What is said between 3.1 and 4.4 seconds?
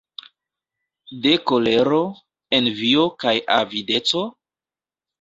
kaj avideco?